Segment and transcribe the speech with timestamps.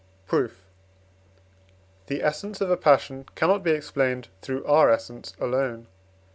[0.25, 0.65] Proof.
[2.07, 5.87] The essence of a passion cannot be explained through our essence alone (III.